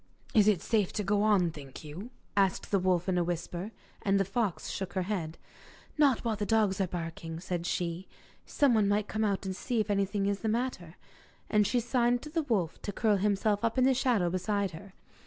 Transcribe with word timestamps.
'Is 0.33 0.47
it 0.47 0.63
safe 0.63 0.91
to 0.93 1.03
go 1.03 1.21
on, 1.21 1.51
think 1.51 1.83
you?' 1.83 2.09
asked 2.35 2.71
the 2.71 2.79
wolf 2.79 3.07
in 3.07 3.19
a 3.19 3.23
whisper. 3.23 3.69
And 4.01 4.19
the 4.19 4.25
fox 4.25 4.67
shook 4.67 4.93
her 4.93 5.03
head. 5.03 5.37
'Not 5.95 6.25
while 6.25 6.35
the 6.35 6.43
dogs 6.43 6.81
are 6.81 6.87
barking,' 6.87 7.39
said 7.39 7.67
she; 7.67 8.07
'someone 8.43 8.87
might 8.87 9.07
come 9.07 9.23
out 9.23 9.43
to 9.43 9.53
see 9.53 9.79
if 9.79 9.91
anything 9.91 10.25
was 10.25 10.39
the 10.39 10.49
matter.' 10.49 10.95
And 11.51 11.67
she 11.67 11.79
signed 11.79 12.23
to 12.23 12.31
the 12.31 12.41
wolf 12.41 12.81
to 12.81 12.91
curl 12.91 13.17
himself 13.17 13.63
up 13.63 13.77
in 13.77 13.83
the 13.83 13.93
shadow 13.93 14.31
beside 14.31 14.71
her. 14.71 14.93